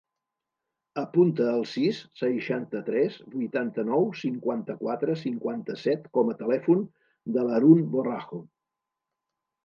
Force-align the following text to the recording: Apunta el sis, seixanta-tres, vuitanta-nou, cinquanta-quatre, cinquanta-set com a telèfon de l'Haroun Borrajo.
Apunta 0.99 1.47
el 1.57 1.65
sis, 1.71 1.97
seixanta-tres, 2.21 3.17
vuitanta-nou, 3.33 4.07
cinquanta-quatre, 4.21 5.17
cinquanta-set 5.23 6.07
com 6.19 6.31
a 6.33 6.37
telèfon 6.39 6.81
de 7.37 7.43
l'Haroun 7.49 7.85
Borrajo. 7.97 8.41